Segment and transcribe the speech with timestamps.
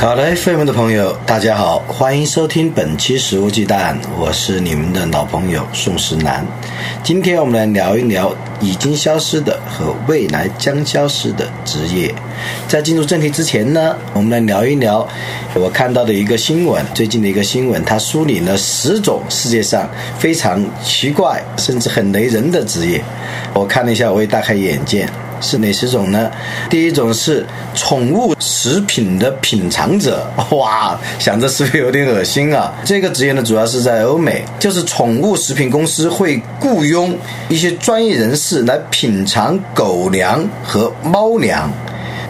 [0.00, 6.42] 好的，FM 的朋友，大家好，欢迎收听本期《食物鸡蛋》，我是你们的老朋友宋时南。
[7.04, 12.14] 今天我们来聊一聊已经消失的和未来将消失的职业。
[12.66, 15.06] 在进入正题之前呢，我们来聊一聊
[15.52, 19.86] 我看到的一个新闻，最近的一个新闻，它梳理了十种世界上
[20.18, 23.04] 非常奇怪甚至很雷人的职业。
[23.52, 25.06] 我看了一下，我也大开眼界。
[25.40, 26.30] 是哪十种呢？
[26.68, 32.72] 第一种是宠物食品的品尝者，哇，想着是不是有点恶心啊？
[32.84, 37.16] 这个职业呢，主要是在欧美，就是宠物食品公司会雇佣
[37.48, 41.70] 一些专业人士来品尝狗粮和猫粮，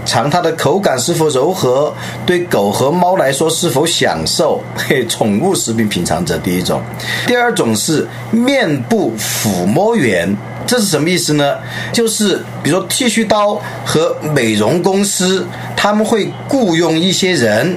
[0.05, 1.93] 尝它的口感是否柔和，
[2.25, 4.63] 对狗和猫来说是否享受。
[4.77, 6.81] 嘿，宠物食品品尝者第一种，
[7.27, 10.37] 第二种是面部抚摸员。
[10.67, 11.59] 这是什么意思呢？
[11.93, 17.77] 就是比如说剃须刀和美容公司，他们会雇佣一些人，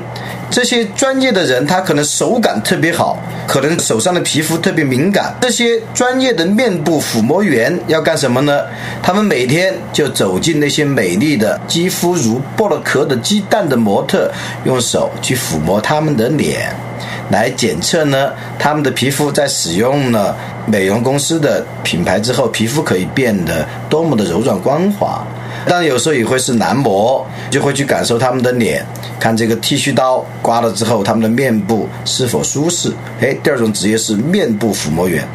[0.51, 3.17] 这些专业的人他可能手感特别好，
[3.47, 5.35] 可能手上的皮肤特别敏感。
[5.41, 8.61] 这些专业的面部抚摸员要干什么呢？
[9.01, 14.31] 他们每天就走进那些美丽的肌肤如剥了壳的鸡蛋的模特，
[14.65, 16.75] 用手去抚摸他们的脸。
[17.29, 20.35] 来检测呢，他们的皮肤在使用了
[20.65, 25.25] 美容公司的品牌之后，皮肤可以变得多么的柔软光滑。
[25.67, 28.85] 当然有时候也会是男模，就会去感受他们的脸，
[29.19, 32.91] 看这个剃须刀刮了之后，他们的面部是否舒适。
[33.21, 35.25] 哎，第二种职业是面部抚摸员，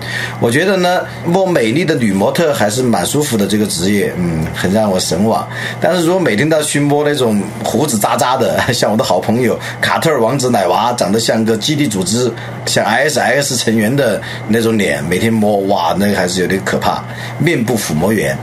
[0.41, 5.49] 我觉得呢，摸美丽的女模特还是蛮舒服的，这个职业，嗯，很让我神往。
[5.81, 12.31] 但是如果每天都要去摸那种胡子渣渣的，像我的好朋友卡特尔王子奶娃，长得像个基地组织、
[12.67, 17.03] 像 ISS 成员的那种脸，每天摸，哇，那个还是有点可怕。
[17.39, 18.37] 面部抚摸员。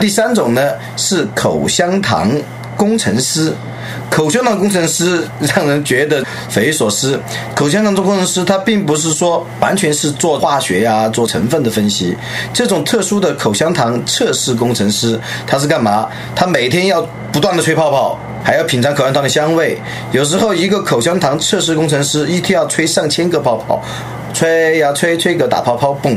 [0.00, 2.30] 第三种呢是口香糖
[2.76, 3.52] 工程师，
[4.10, 5.22] 口香糖工程师
[5.54, 7.20] 让人觉得匪夷所思。
[7.54, 12.16] 口香糖做工程师他并不是说完全是做化学呀、做成分的分析，
[12.52, 16.08] 这种特殊的口香糖测试工程师他是干嘛？
[16.34, 19.78] 他每天要不断的吹泡泡，还要品尝口香糖的香味。
[20.10, 23.80] 有时候一个口香糖测试工程师一天要吹上千个泡泡。
[24.32, 26.16] 吹呀吹，吹个打泡泡，嘣！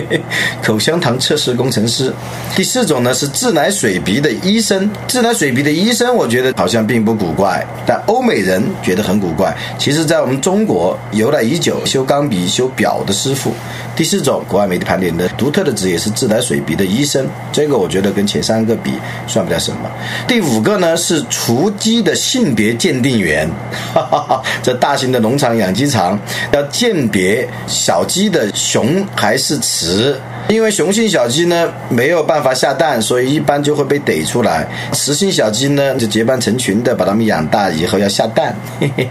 [0.62, 2.12] 口香糖测试工程师。
[2.54, 4.90] 第四种呢是自来水鼻的医生。
[5.06, 9.54] 自来水鼻的医生，我觉得好像并不古怪，但欧美人觉得很古怪。
[9.78, 13.52] 其实，在我们中国由来已久，修钢笔、修表的师傅。
[13.94, 17.26] 第四种，国外媒体盘点的独特的职业是自来水鼻的医生。
[17.52, 18.92] 这个我觉得跟前三个比
[19.26, 19.90] 算不了什么。
[20.26, 23.48] 第五个呢是雏鸡的性别鉴定员。
[23.92, 26.18] 哈哈哈，这大型的农场养鸡场
[26.52, 27.41] 要鉴别。
[27.66, 30.18] 小鸡的雄还是雌？
[30.48, 34.66] 因为雄性小鸡呢没有办法下蛋，所以一般就会被逮出来。
[34.92, 38.54] 雌性小鸡呢就结伴成群的把它们养大以后要下蛋。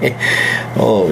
[0.75, 1.09] 哦。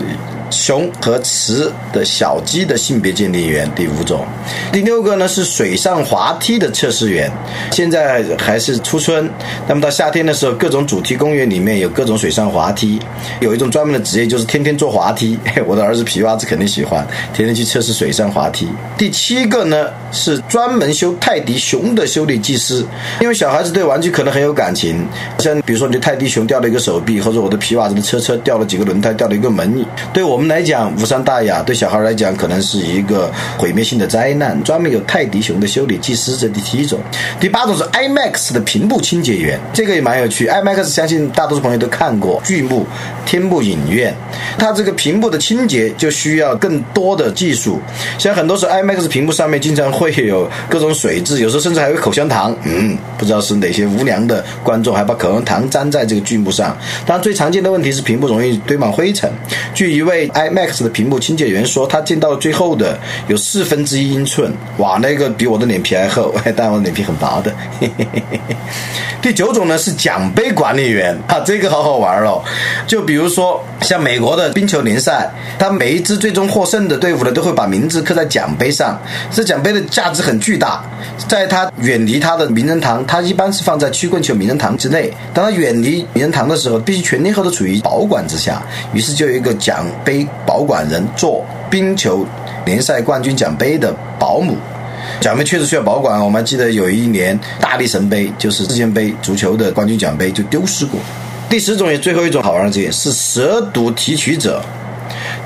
[0.49, 4.25] 雄和雌的小鸡的性别鉴定员，第五种，
[4.71, 7.31] 第六个呢是水上滑梯的测试员。
[7.71, 9.29] 现在还是初春，
[9.67, 12.99] 那么到夏天的时候，各种主题公园里面有各种水上滑梯，
[13.39, 15.37] 有一种专门的职业就是天天坐滑梯。
[15.67, 18.67] 我的儿子皮娃子肯定喜欢，天天去测试水上滑梯。
[18.97, 22.83] 第七个呢是专门修泰迪熊的修理技师，
[23.21, 25.05] 因为小孩子对玩具可能很有感情，
[25.37, 30.38] 像比如说你的泰迪熊掉了一个手臂，或者我的皮娃子的车车掉了几个轮胎，掉了一个门，对我。
[30.39, 34.57] 我们来讲无伤大雅，对小孩来讲可能是一个毁灭性的灾难。
[34.63, 36.97] 专门有泰迪熊的修理技师，这第七种。
[37.41, 40.47] 第八种是 IMAX 的屏幕清洁员，这个也蛮有趣。
[40.47, 42.87] IMAX 相信大多数朋友都看过，巨幕
[43.25, 44.15] 天幕影院，
[44.57, 47.77] 它这个屏幕的清洁就需要更多的技术。
[48.17, 52.55] 像很多时候 IMAX 屏幕上面经常会有各种水渍，有时候甚至还有口香糖。
[52.63, 56.73] 嗯，不知道是哪些无良的观众还把口香糖粘在这个剧目上。
[57.05, 59.29] 当然，最常见的问题是屏幕容易堆满灰尘。
[59.73, 62.97] 据一位 IMAX 的屏幕，清洁员说他见到最后的
[63.27, 67.53] 有四分之一英寸，哇，那个比我的脸皮还厚， 但我脸皮很薄的。
[69.21, 72.41] 第九种呢是奖杯管理员啊，这个好好玩哦。
[72.87, 78.97] 就比如说像美国的冰球联赛，他每一支最终获胜的队伍呢，都会把名字刻在奖杯上。
[79.29, 80.81] 这奖杯的价值很巨大，
[81.27, 85.11] 在他远离他的名人堂，他一般是放在曲棍球名人堂之内。
[85.33, 88.61] 当他远离名人堂的时候，必须全天候都处于保管之下。
[88.93, 92.25] 于是就有一个奖杯保管人做冰球
[92.65, 94.57] 联赛冠军奖杯的保姆。
[95.21, 96.19] 奖杯确实需要保管。
[96.19, 100.99] 我们还记得有一年大力神杯，就是世界杯足球的冠军奖杯就丢失过。
[101.49, 104.61] 第十种也最后一种好玩的职业是蛇毒提取者，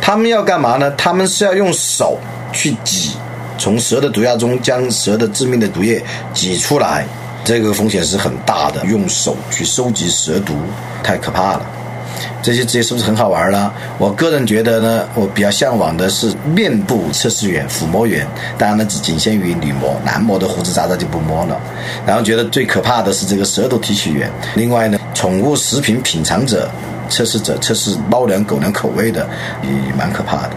[0.01, 0.91] 他们要干嘛呢？
[0.91, 2.19] 他们是要用手
[2.51, 3.11] 去挤，
[3.57, 6.03] 从蛇的毒药中将蛇的致命的毒液
[6.33, 7.05] 挤出来，
[7.45, 8.83] 这个风险是很大的。
[8.85, 10.53] 用手去收集蛇毒，
[11.01, 11.65] 太可怕了。
[12.41, 13.73] 这些职业是不是很好玩了？
[13.97, 18.27] 我个人觉得呢，我比较向往的是面部测试员、抚摸员，
[18.57, 21.59] 当然呢只仅限于女模，男模的胡子渣渣就不摸了。
[22.05, 24.31] 然后觉得最可怕的是这个舌头提取员。
[24.55, 26.69] 另外呢，宠物食品品尝者、
[27.09, 29.27] 测试者，测试猫粮、狗粮口味的，
[29.63, 30.51] 也蛮可怕的。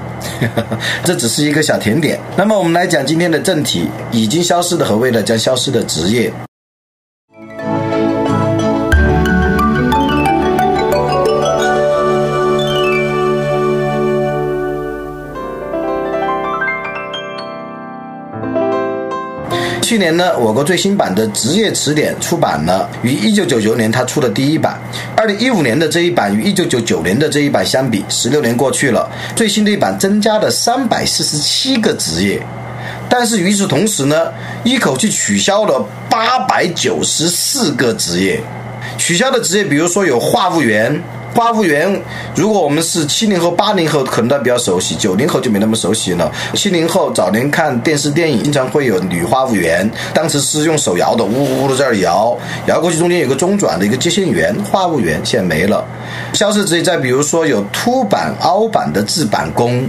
[1.05, 2.19] 这只是一个小甜点。
[2.37, 6.33] 那么我们来讲今天的正题：已经消失的和未来将消失的职业。
[19.87, 24.77] 去年呢，我国最新版的职业词典出版了，与一九九九年它出的第一版。
[25.17, 32.45] 二零一五年的这一版与一九九九年的这一版相比，十六年过去了，最新的一版增加了三百四十七个职业，
[33.09, 34.33] 但是与此同时呢，
[34.65, 38.41] 一口气取消了八百九十四个职业。
[38.99, 41.01] 取消的职业，比如说有话务员。
[41.37, 42.03] 话务员，
[42.35, 46.33] 如果我们是七零后、八零后，可能都比较熟悉；九零后就没那么熟悉了。
[46.55, 52.35] 七零后早年看电视电影，经常会有女话务员，当时是用手摇的，呜呜呜的在那儿摇，
[52.67, 55.85] 摇过去中间有个中转的一个接线员，话务员现在没了。
[56.33, 59.87] 消失职业，再比如说有凸版、凹版的制版工。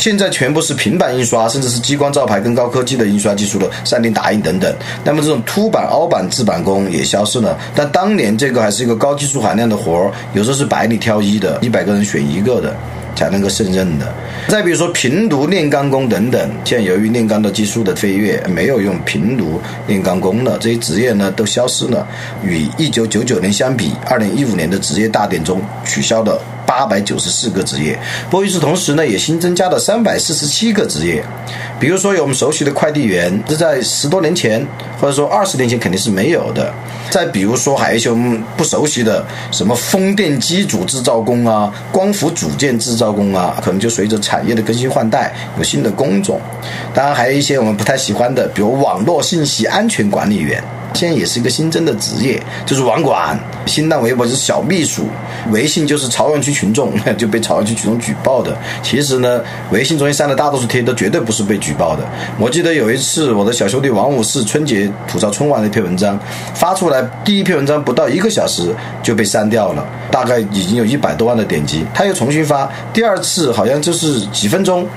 [0.00, 4.74] 现在全部是平板印刷，甚至是激光照排跟高科技的印刷技术的 3D 打印等等。
[5.04, 7.58] 那么这种凸版、凹版制版工也消失了。
[7.74, 12.74] 但当年这个还是一个高技术含量的活儿，有时候是百里挑一的，一百个人选一个的
[13.14, 14.10] 才能够胜任的。
[14.48, 22.08] 再比如说平炉炼钢工等等，现在由于炼钢的技术的飞跃，没有用平炉炼钢工了，这些职业呢都消失了。
[22.42, 26.40] 与1999年相比，2015年的职业大典中取消的。
[26.70, 27.98] 八百九十四个职业，
[28.30, 31.20] 不过与此同时呢，也新增加了三百四十七个职业。
[31.80, 34.64] 比如说有我们熟悉的快递员，这在十多年前
[35.00, 36.72] 或者说二十年前肯定是没有的。
[37.10, 46.40] 再比如说还有一些我们不熟悉的，什么风电机组制造工啊、光伏组件制造工啊，可能就随着产业的更新换代有新的工种。
[46.94, 50.62] 当然还有一些我们不太喜欢的，比如网络信息安全管理员。
[50.94, 53.38] 现在也是一个新增的职业，就是网管。
[53.66, 55.06] 新浪微博就是小秘书，
[55.52, 58.56] 微信就是朝阳区群众 就被朝阳区群众举报的。
[58.82, 59.40] 其实呢，
[59.70, 62.02] 微信中心删的大多数贴都绝对不是被举报的。
[62.38, 66.18] 我记得有一次，我的小兄弟王五是春节吐槽春晚的一篇文章
[66.54, 71.84] 发出来，第一篇文章不到一个小时就被删掉了，大概已经有一百多万的点击。
[71.94, 74.88] 他又重新发，第二次好像就是几分钟，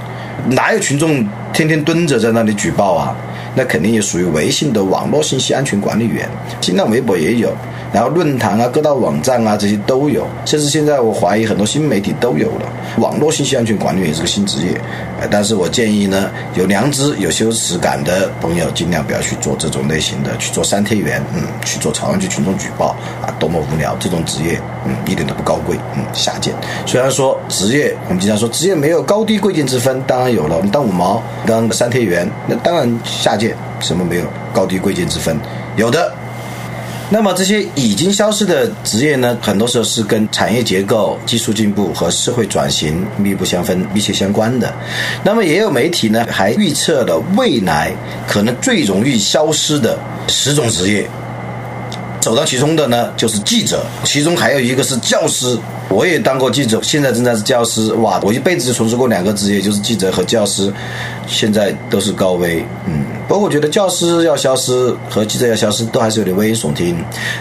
[0.50, 3.16] 哪有群众天天蹲着在那里举报啊？
[3.56, 6.28] 那肯定也属于微信的网络信息安全管理员，
[6.62, 7.56] 新浪微博也有，
[7.94, 12.66] 然后论坛啊、各大网站啊这些都有，甚至现在我怀疑很多新媒体都有了。
[12.98, 14.74] 网络信息安全管理员是个新职业，
[15.22, 23.96] 呃，但是我建议呢，有良知、有羞耻感的朋友尽量不要去做这种类型的，去做删帖员，嗯，去做朝阳区群众举报啊，多么无聊！
[24.00, 26.54] 这种职业，嗯，一点都不高贵，嗯，下贱。
[26.86, 33.56] 虽然说职业，我们经常说职业没有高低贵贱之分，当然有了，你当五毛、当删帖员，那当然下贱。
[33.80, 34.24] 什么没有
[34.54, 35.38] 高低贵贱之分？
[35.76, 36.12] 有的。
[37.14, 39.38] 那么这些已经消失的职业呢？
[39.40, 44.74] 很多时候是跟产业结构、技术进步和社会转型密不相分、密切相关的。
[45.24, 47.92] 那么也有媒体呢，还预测了未来
[48.28, 49.96] 可能最容易消失的
[50.28, 51.08] 十种职业。
[52.24, 55.56] 首当其冲的呢，就是记者，其中还有一个是教师。
[55.90, 57.94] 我也当过记者，现在正在是教师。
[57.96, 60.74] 哇，我一辈子就从事过两个职业，就是记者和教师，
[61.28, 62.66] 现在都是高危。
[62.88, 63.06] 嗯。
[63.28, 66.96] 不过我觉得教师要消失和记者要消失都还是有点危言耸听。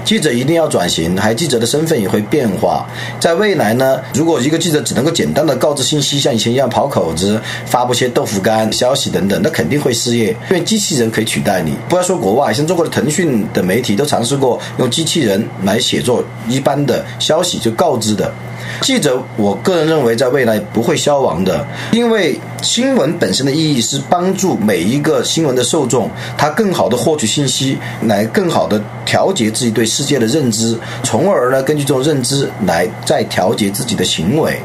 [0.05, 2.87] 记者一定要转型，还记者的身份也会变化。
[3.21, 11.77] 在未来呢，如果一个记者只能够简单的告知信息，像以前一样跑口子、发布些豆腐干消息等等，那肯定会失业，因为机器人可以取代你。
[11.89, 18.33] 不要说国外，像中国的腾讯的媒体都尝试过用机器人来写作一般的消息，就告知的。
[18.81, 34.61] 记者，我个人认为在未来不会消亡的，因为新闻本身的意义是帮助每一个新闻的受众，他更好的获取信息，来更好的调节自己对世界的认知，从而呢，根据这种认知来再调节自己的行为。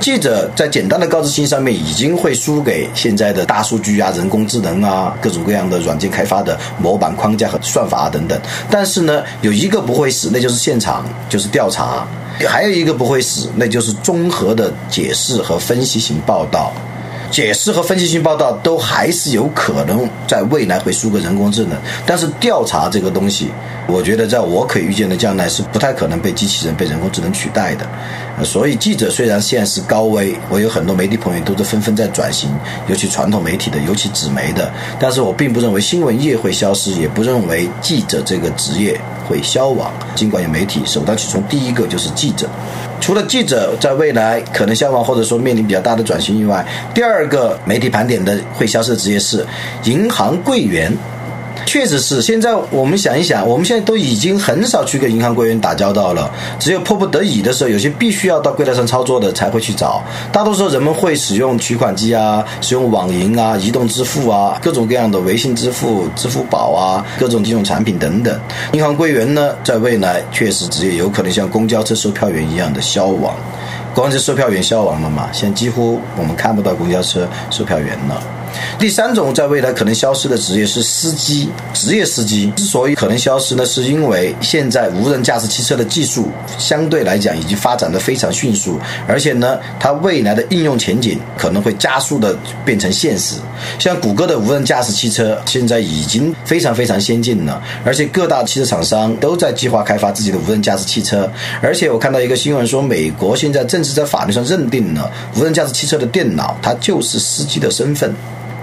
[0.00, 8.40] 记者在简单的告知信上面已经会输给现在的大数据啊、人工智能啊、各种各样的软件开发的模板框架和算法啊等等。
[8.70, 12.06] 但是呢，有一个不会死，那就是现场，就是调查；
[12.46, 16.72] 还有一个不会死，那就是综合的解释和分析型报道。
[17.30, 23.48] 解释和分析性报道都还是有可能在未来会输给人工智能，但是调查这个东西，
[23.86, 27.86] 我觉得在我可以预见的将来是不太可能被机器人、被人工智能取代的。
[28.44, 32.48] 所以记者虽然现在是高危，我有很多媒体朋友都是纷纷在转型，
[32.88, 39.92] 尤其传统媒体的，尤其纸媒的，但是我并不认为新闻业会消失，也不认为记者这个职业会消亡。
[40.14, 42.48] 尽管有媒体首当其冲，第一个就是记者。
[43.00, 49.44] 除了记者在未来可能消亡，或者说面临比较大的转型以外，第二个媒体盘点的会消失的职业是
[49.84, 50.92] 银行柜员。
[51.68, 60.02] 确实是，现在我们想一想，我们现在都已经很少去跟银行柜员打交道了，只有迫不得已的时候，有些必须要到柜台上操作的才会去找。
[60.32, 68.40] 大多数人们会使用取款机啊，使用网银啊，移动支付啊，各种各样的微信支付、支付宝啊，各种金融产品等等。
[68.72, 73.34] 银行柜员呢，在未来确实职业有可能像公交车售票员一样的消亡。
[73.94, 75.28] 公交车售票员消亡了嘛？
[75.34, 78.22] 现在几乎我们看不到公交车售票员了。
[78.78, 93.36] 第三种在未来可能消失的职业是司机，职业司机之所以可能消失呢，是因为现在无人驾驶汽车的技术相对来讲已经发展的非常迅速，而且呢，它未来的应用前景可能会加速的变成现实。
[93.78, 101.30] 像谷歌的无人驾驶汽车现在已经非常非常先进了，而且各大汽车厂商都在计划开发自己的无人驾驶汽车。
[101.60, 108.14] 而且我看到一个新闻说，美国现在正式在法律上认定了无人驾驶汽车的电脑，它就是司机的身份。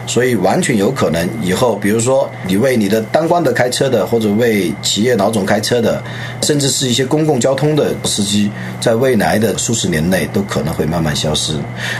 [0.08, 6.04] 所以完全有可能以后，比如说你为你的当官的开车的，或者为企业老总开车的，
[6.42, 11.54] 甚至是一些公共交通的司机，在未来的数十年内都可能会慢慢消失。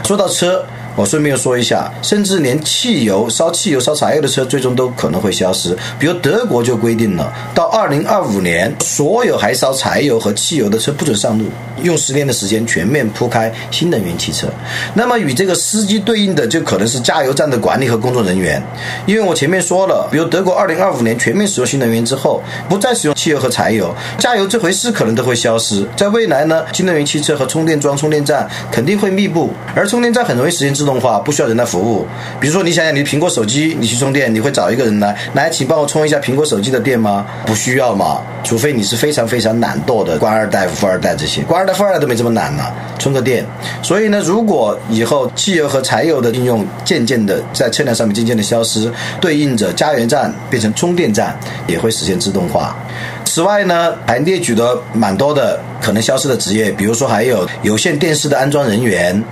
[0.04, 0.64] 说到车。
[0.96, 5.76] 我顺便说一下，甚至连汽油烧汽油、烧柴油的车，最终都可能会消失。
[6.00, 11.46] 比如德国就规定了，到二零二五年，所有还烧柴油和汽油的车不准上路，
[11.84, 14.48] 用十年的时间全面铺开新能源汽车。
[14.94, 18.64] 那么与这个司机对应的，就可能是加油站的管理和工作人员。
[19.06, 25.86] 因为我前面说了，比如德国二零二五年全面使用新能源之后，不再使用汽油和柴油，加油这回事可能都会消失。
[25.98, 32.06] 在未来呢，新能源汽车和充电桩、充电站肯定会密布，而充电站很容易实现自自动化不需要人来服务，
[32.40, 37.26] 比如说你想想，你的苹果手机，你去充电，你会找一个人来，来，请帮我充一下苹果手机的电吗？
[37.44, 42.64] 不需要嘛，除非你是非常非常懒惰的官二代、富二代这些，官二代、富二代都没这么懒呢，
[43.00, 43.44] 充个电。
[43.82, 52.78] 所以呢，如果以后汽油和柴油的应用渐渐的在车辆上面渐渐的消失，对应着加油站变成充电站，也会实现自动化。
[53.24, 59.24] 此外呢，还列举了蛮多的可能消失的职业，比如说还有有线电视的安装人员。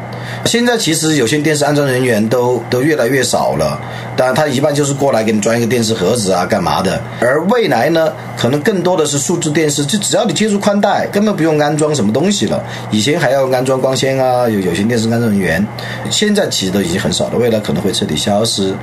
[0.45, 3.79] 现在其实有线电视安装人员都都越来越少了，
[4.15, 7.01] 当然他一般就是过来给你装一个电视盒子啊，干嘛的？
[7.19, 12.63] 而未来呢，可能更多的是数字电视，就只要你接入宽带，根本不用安装什么东西了。
[12.89, 15.65] 以前还要安装光纤啊，有有线电视安装人员，
[16.09, 18.73] 现在其实都已经很少了，未来可能会彻底消失。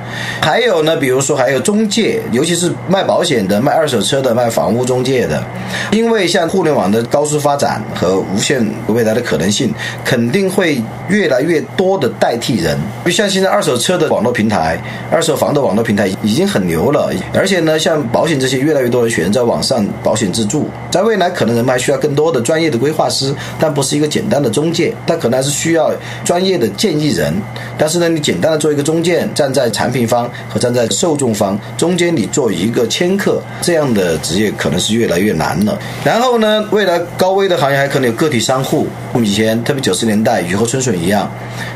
[0.41, 5.43] 还有呢，比如说还有中介，尤其是卖保险的、卖二手车的、卖房屋中介的，
[5.91, 11.61] 因为像互联网的高速发展展和无限未来的可能性，肯定会越来越。
[11.77, 14.79] 多的代替人，就像现在二手车的网络平台、
[15.11, 20.69] 二手房的网络平台已经很牛了，而且呢，像保险这些，越来越多人选择在网上保险自助。
[20.89, 25.91] 在未来，可能人们还需要更多的专业的规划师，但不是一个简单的中介，他可能还是需要
[26.23, 27.33] 专业的建议人。
[27.77, 35.79] 但是呢，你简单的做一个中介，站在产品方和站在受众方中间，你做一个掮客，这样的职业可能是越来越难了。
[36.03, 41.29] 然后呢，未来高危这行业还可能有个体商户，我们以前特别九十年代雨后春笋一样。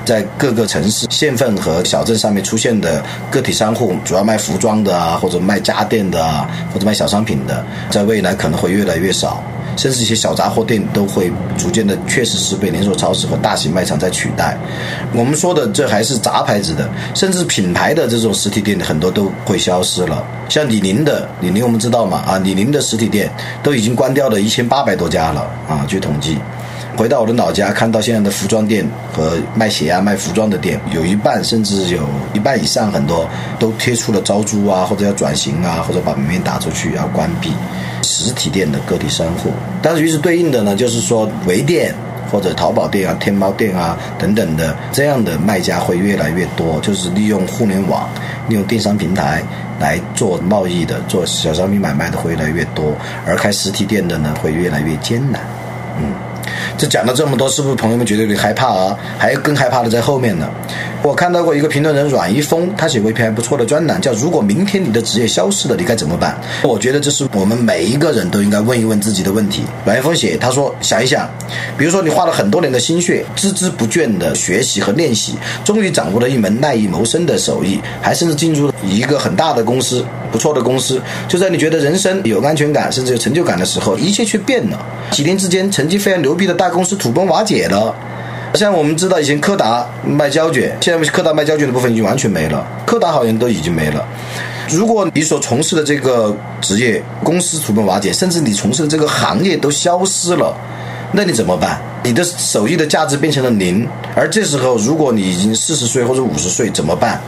[0.06, 9.44] 在各个城市、县份和小镇上面出现的个体商户，主要卖服装的啊，或者卖家电的啊，或者卖小商品的，在未来可能会越来越少，
[9.76, 14.58] 甚至一些小杂货店都会逐渐的，确实是被连锁超市和大型卖场在取代。
[15.14, 20.24] 我们说的这还是杂牌子的，甚至品牌的这种实体店很多都会消失了。
[20.50, 23.30] 像李宁的，李宁我们知道嘛啊，李宁的实体店
[23.64, 26.38] 都已经关掉了一千八百多家了啊，据统计。
[26.98, 33.28] 回到我的老家，看到现在的服装店和卖鞋啊、卖服装的店，有一半甚至有一半以上，很多
[33.60, 37.52] 都贴出了招租啊，或者要转型啊，或者把门面打出去要关闭
[38.06, 39.52] 实体店的个体商户。
[39.82, 41.94] 但是与此对应的呢，就是说微店、
[42.32, 48.10] 或者淘宝店啊、天猫店啊等等的这样的卖家会越来越多，就是利用互联网、
[48.48, 49.44] 利用电商平台
[49.80, 52.96] 来做贸易的、做小商品买卖的会越来越多，
[53.26, 55.42] 而开实体店的呢会越来越艰难。
[56.00, 56.14] 嗯，
[56.78, 58.98] 这讲了这么多，是不是朋友们觉得有点害怕啊？
[59.18, 60.50] 还有更害怕的在后面呢。
[61.02, 66.36] 我看到过一个评论人阮一峰，他写过一篇不错的专栏，叫《如果明天你的职业消失了，你该怎么办》。
[66.68, 69.64] 我觉得这是我们每一个人都应该问一问自己的问题。
[69.86, 71.30] 阮一峰写，他说：想一想，
[71.78, 80.04] 比如说你花了很多年的心血，孜孜不倦的学习和练习，终于掌握了一门赖以谋生的手艺，还甚至进入了一个很大的公司，
[80.36, 81.02] 不错的公司。
[81.30, 84.78] 就在你觉得人生有安全感，甚至有成就感的时候，一切却变了。
[85.12, 87.96] 几年之间，成绩非常牛逼的大公司土崩瓦解了。
[88.56, 94.06] 像我们知道，以前柯达卖胶卷，现在柯达卖胶卷的部分已经完全没了，柯达好像都已经没了。
[94.70, 100.54] 如果你所从事的这个职业公司土崩瓦解，甚至你从事的这个行业都消失了，
[101.14, 101.80] 那你怎么办？
[102.04, 103.88] 你的手艺的价值变成了零。
[104.16, 107.22] 而这时候，如果你已经四十岁或者五十岁，怎么办？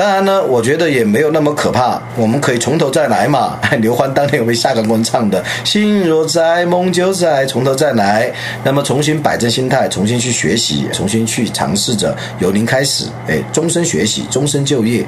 [0.00, 3.58] 当然呢，我觉得也没有那么可怕，我们可以从头再来嘛。
[3.82, 8.32] 刘欢当年为下岗工唱的“心若在，梦就在”，从头再来。
[8.64, 15.04] 那么重新摆正心态，重新去学习，重新去尝试着由零开始，哎，终身学习，终身就业。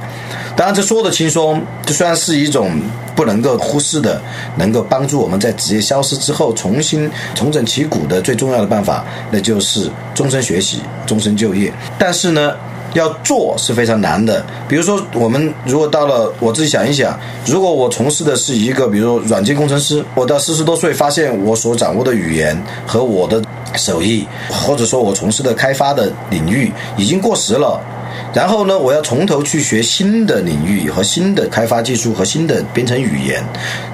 [0.54, 2.78] 当然，这说的轻松，这虽然是一种
[3.16, 4.20] 不能够忽视的，
[4.56, 11.72] 能够帮助我们在职业消失之后重新重整旗鼓的最重要的办法，那就是终身学习，终身就业。
[11.98, 12.52] 但是呢？
[12.94, 14.44] 要做是非常难的。
[14.68, 23.42] 比如说，我们如果到了，我自己想一想，如果我从事的是一个，比如说软件工程师，我到四十多岁发现我所掌握的语言和我的
[23.76, 27.80] 手艺，或者说我从事的开发的领域已经过时了。
[28.34, 33.42] 然后呢，我要从头去学新的领域和新的开发技术和新的编程语言。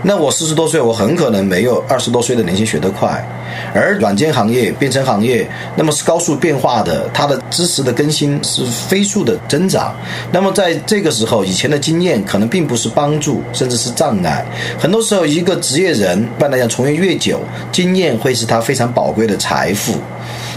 [0.03, 3.27] 那我四十多岁，我很可能没有二十多岁的年轻学得快。
[3.75, 9.95] 而软件行业、编程行业，那么是高速变化的，它的知识的更新是飞速的增长。
[10.31, 14.45] 那么在这个时候，以前的经验可能并不是帮助，甚至是障碍。
[14.79, 17.41] 很多时候，一个职业人，一般来讲，从业越久，
[17.73, 19.95] 经验会是他非常宝贵的财富。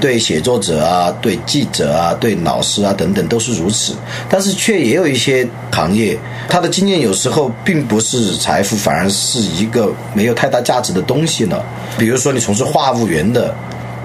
[0.01, 3.93] 对写作者啊，对记者啊，对老师啊等等都是如此，
[4.27, 6.17] 但是却也有一些行业，
[6.49, 11.63] 他的经验有时候并不是财富，反而是一个没有太大价值的东西了。
[11.99, 13.55] 比如说你从事话务员的，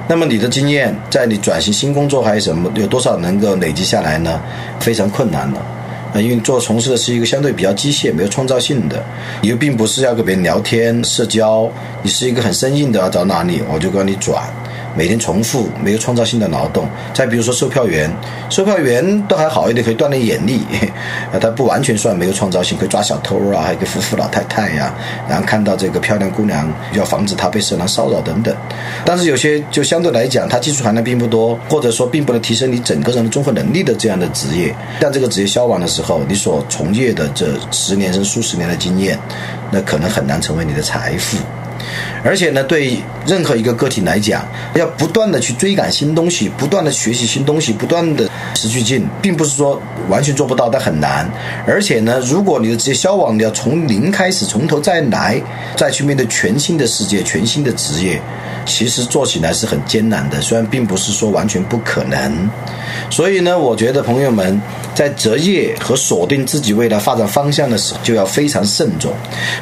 [0.07, 4.39] 那么你的经验在你转型新工作还有什么，有多少能够累积下来呢？
[4.79, 5.61] 非常困难了，
[6.13, 9.03] 啊，因为做从事的是一个相对比较机械、没有创造性的，
[9.41, 11.69] 你又并不是要跟别人聊天社交，
[12.03, 14.45] 你是一个很生硬的，要找哪里我就跟你转。
[14.97, 18.11] 每天重复没有创造性的劳动，再比如说售票员，
[18.49, 20.61] 售票员都还好一点，可以锻炼眼力，
[21.33, 24.95] 啊， 他不完全算没有创造性，可以抓小偷啊，还可以扶扶老太太呀，
[25.29, 28.55] 然后看到这个漂亮姑娘，要防止她被色狼骚扰等等。
[29.05, 39.19] 但是有些就相对来讲，它技术含量并不多，或者说并不能提升你整个人的综合能力的这样的职业，当这个职业消亡的时候，你所从业的这十年甚至数十年的经验，
[39.71, 41.37] 那可能很难成为你的财富。
[42.25, 51.29] 而且呢，对任何一个个体来讲，要不断的去追赶新东西，不断的学习新东西，不断的持续进，并不是说完全做不到，但很难。
[51.67, 55.41] 而且呢，如果你的职业消亡，你要从零开始，从头再来，
[55.77, 58.21] 再去面对全新的世界、全新的职业，
[58.65, 60.41] 其实做起来是很艰难的。
[60.41, 62.51] 虽然并不是说完全不可能。
[63.11, 64.61] 所以呢，我觉得朋友们
[64.95, 69.13] 在择业和锁定自己未来发展方向的时候，就要非常慎重。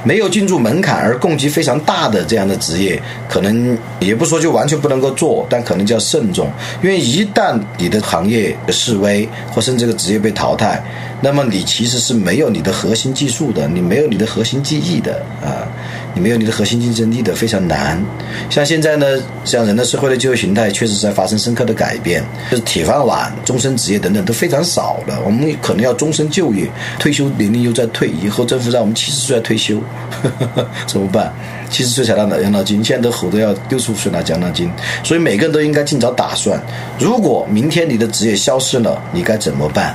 [0.05, 6.49] 没有进入门槛而供给非常大的这样的职业，可能也不说就完全不能够做，但可能就要慎重。
[6.83, 10.85] 因为一旦你的行业示威，或甚至这个职业被淘汰，
[11.21, 15.67] 那么你其实是没有你的核心技术的，你没有你的核心技艺的啊。
[16.15, 18.03] 你没有你的核心竞争力的非常难。
[18.49, 19.07] 像现在呢，
[19.45, 25.21] 像人的社会的就业形态确实在发生深刻的改变，就是铁饭碗、终身职业等等都非常少了。
[25.25, 29.81] 我们可能要终身就业，退休年龄又在退，以后政府让我们七十岁退休
[30.23, 31.33] 呵呵， 怎么办？
[31.71, 34.71] 七十岁才拿养老金，现在都吼着要六十五岁拿养老金。
[35.03, 36.61] 所以每个人都应该尽早打算，
[36.99, 39.95] 如果明天你的职业消失了，你该怎么办？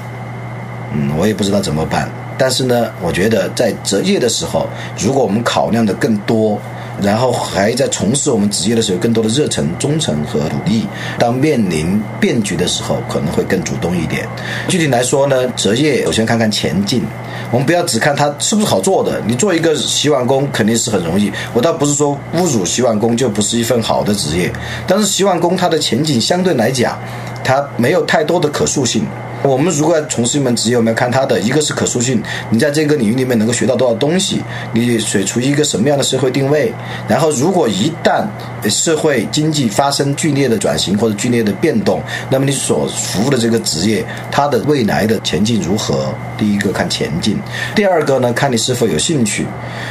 [0.93, 2.09] 嗯，我也不知道怎么办。
[2.39, 4.65] 但是呢，我觉得在择业的时候，
[4.97, 6.57] 如果我们考量的更多，
[7.01, 14.27] 然后还在从事我们职业的时候，更多的热忱、忠诚和努力，当面临变局的时候，可能会更主动一点。
[14.67, 17.03] 具体来说呢，择业首先看看前景，
[17.51, 19.21] 我们不要只看它是不是好做的。
[19.27, 24.51] 你做一个洗碗工肯定是很容易，我倒不是说侮辱洗碗工就不是一份好的职业，
[24.87, 26.97] 但是洗碗工它的前景相对来讲，
[27.43, 29.05] 它没有太多的可塑性。
[29.43, 34.41] 我们如果要从事一门职业，我们要看它的一个是可塑性，你在这个领域里面能够学到多少东西，
[34.73, 36.73] 你水处于一个什么样的社会定位。
[37.07, 38.25] 然后，如果一旦
[38.69, 46.13] 社会经济发生剧烈的转型或者剧烈的变动，那么你所服务的这个职业，它的未来的前景如何？
[46.37, 47.37] 第一个看前景，
[47.75, 49.45] 第二个呢，看你是否有兴趣。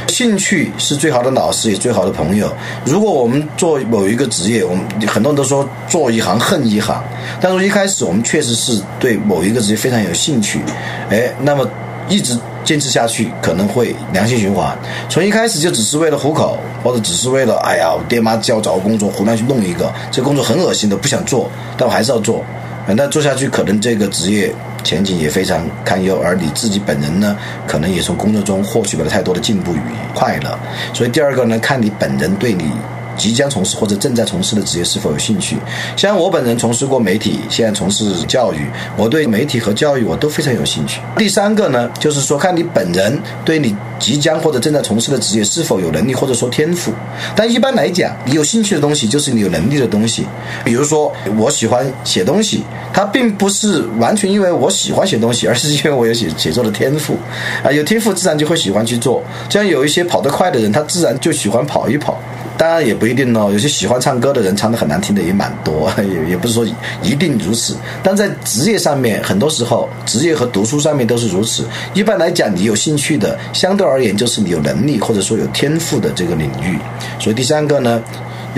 [0.07, 2.51] 兴趣是最好的老师，也最好的朋友。
[2.85, 7.03] 如果我们做某一个职业，我们很多人都说做一行恨一行，
[7.41, 10.61] 但是一开始我们确实是对某一个职业非常有兴趣，
[11.09, 11.67] 哎，那么
[12.07, 14.77] 一直坚持下去，可能会良性循环。
[15.09, 22.43] 从一开始就只是为了糊口，或者只是为了哎呀，我爹妈叫我找个工作，胡乱去弄一个，这工作很恶心的，不想做，但我还是要做。
[22.95, 24.51] 那做下去，可能这个职业
[24.83, 27.37] 前景也非常堪忧，而你自己本人呢，
[27.67, 29.79] 可能也从工作中获取不了太多的进步与
[30.15, 30.57] 快乐。
[30.91, 32.71] 所以第二个呢，看你本人对你。
[33.19, 35.57] 即将从事或者正在从事的职业是否有兴趣？
[35.97, 41.01] 像我本人从事过媒体，现在从事教育，我对媒体和教育我都非常有兴趣。
[41.17, 46.93] 第三个呢，就是说看你本人对你即将或者正在从事的职业是否有能力或者说天赋。
[47.35, 50.25] 但一般来讲，你有兴趣的东西就是你有能力的东西。
[50.63, 57.17] 比如说，我喜欢写东西，它并不是完全因为我喜欢写东西，而是因为我有写写作的天赋。
[57.63, 59.21] 啊，有天赋自然就会喜欢去做。
[59.49, 62.17] 像有一些跑得快的人，他自然就喜欢跑一跑。
[62.59, 66.65] 当然也不一定哦，有些喜欢唱歌的人唱的很难听的也蛮多， 也也不是说
[67.01, 67.77] 一定如此。
[68.03, 71.65] 但在职业上面，很多时候职业和读书上面都是如此。
[71.93, 76.77] 一般来讲，你有兴趣的，相对而言就是你有能力或者说有天赋的这个领域。
[77.17, 78.03] 所以第三个呢？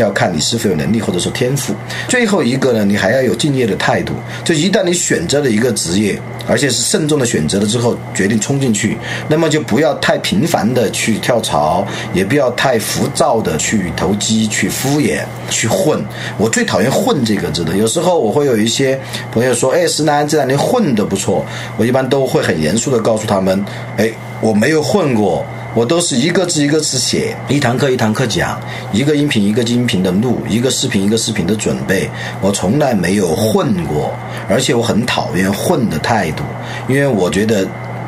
[0.01, 1.73] 要看你是否有能力或者说天赋。
[2.07, 4.13] 最后一个呢，你还要有敬业的态度。
[4.43, 16.03] 就一旦你选择了一个职业，而且是慎重的选择了之后，决定冲进去，那么就不要太频繁的去跳槽，也不要太浮躁的去投机、去敷衍、去混。
[16.37, 17.75] 我最讨厌“混”这个字的。
[17.77, 18.99] 有时候我会有一些
[19.31, 21.45] 朋友说：“哎，石楠这两年混的不错。”
[21.77, 23.63] 我一般都会很严肃的告诉他们
[23.97, 24.11] ：“哎，
[24.41, 28.59] 我没有混过。”我都是一个字一个字写，一堂课一堂课讲，
[28.91, 32.09] 一个音频一个音频的录，一个视频一个视频的准备。
[32.41, 34.13] 我从来没有混过，
[34.49, 36.43] 而且我很讨厌混的态度，
[36.89, 37.65] 因为我觉得，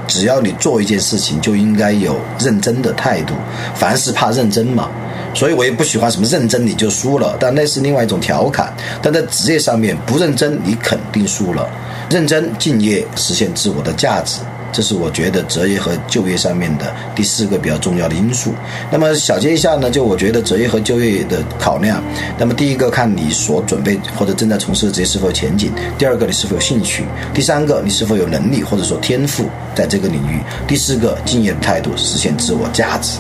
[0.08, 3.34] 只要你做一件事情，就应该有认真的态度。
[3.73, 4.89] 凡事怕认真嘛，
[5.34, 8.73] 所以我也不喜欢什么认真你就输了，但那是另外一种调侃。
[9.02, 11.65] 但在职业上面不认真，你肯定输了。
[12.10, 14.41] 认真敬业，实现自我的价值。
[14.74, 18.54] 这是我觉得择业和就业上面的第四个比较重要的因素。
[18.92, 22.04] 那么小结一下呢，就我觉得择业和就业的考量。
[22.38, 33.20] 那么第一个看你所准备或者正在从事的职业是否有前景；第二个你是否有兴趣；第三个你是否有能力或者说天赋在这个领域；第四个敬业的态度，实现自我价值。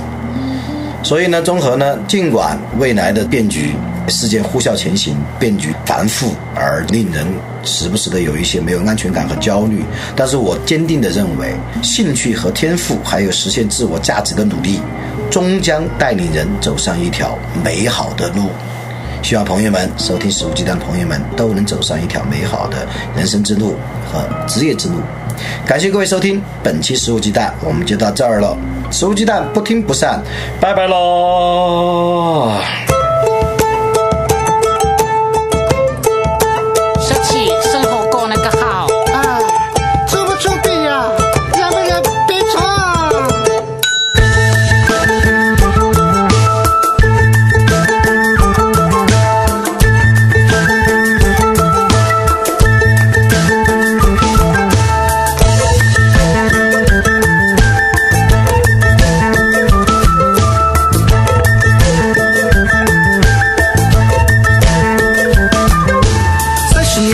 [1.03, 3.75] 所以呢，综合呢，尽管未来的变局。
[4.09, 7.25] 事件呼啸前行，变局繁复而令人
[7.63, 9.81] 时不时的有一些没有安全感和焦虑。
[10.13, 14.81] 但是我坚定的认为，兴趣和天赋，还有实现自我价值的努力，
[15.31, 18.49] 终将带领人走上一条美好的路。
[19.21, 22.85] 希望朋友们收听《食物鸡蛋》的朋友们都能走上一条美好的
[23.15, 23.77] 人生之路
[24.11, 24.95] 和职业之路。
[25.65, 28.57] 感谢各位收听本期《食物鸡蛋》，我们就到这儿了。
[28.93, 30.23] 食物鸡蛋不听不散，
[30.61, 32.51] 拜拜喽。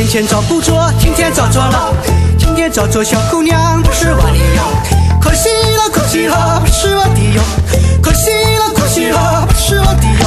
[0.09, 1.93] 前找不着，今天找着了。
[2.35, 4.63] 今天找着小姑娘，不是我的哟。
[5.21, 7.43] 可惜了，可惜了，不是我的哟。
[8.01, 10.25] 可惜了，可惜了，不是我的哟。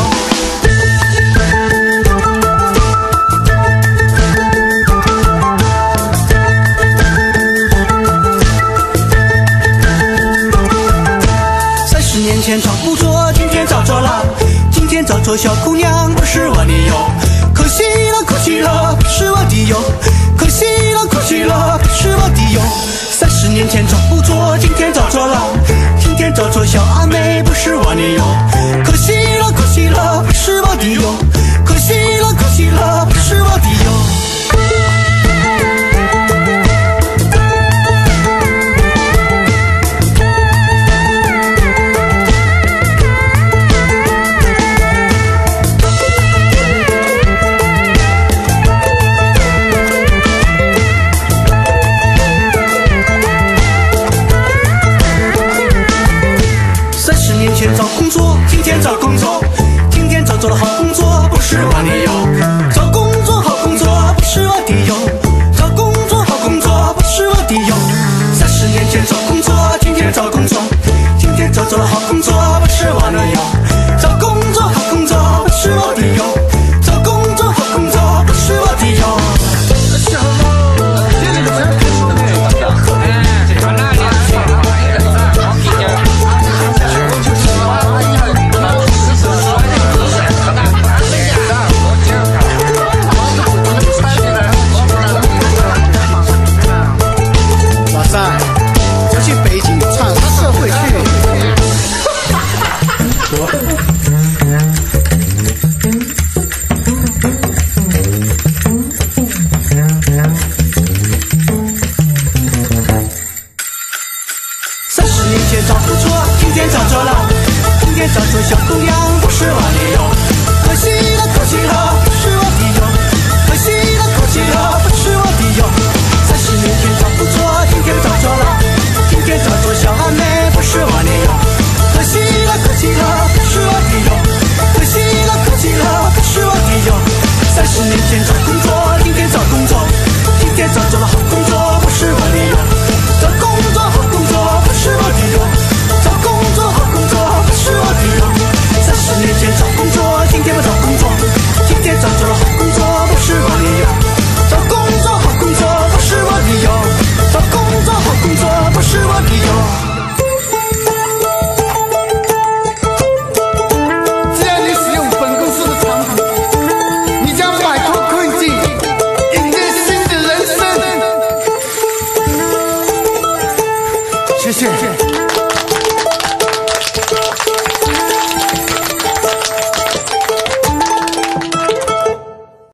[11.89, 14.25] 三十年前找不着，今天找着了。
[14.71, 17.12] 今天找着小姑娘，不是我的哟。
[19.63, 19.79] 可惜了，
[20.37, 20.49] 可惜了，不是我的哟。
[20.49, 22.61] 可惜了，可惜了，不是我的哟。
[23.13, 25.37] 三十年前找不着，今天找着了。
[26.01, 28.25] 今天找着小阿妹，不是我的哟。
[28.85, 30.25] 可惜了，可惜了。
[30.27, 31.15] 不是我的哟